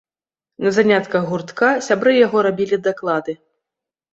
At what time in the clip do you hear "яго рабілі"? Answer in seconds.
2.25-2.83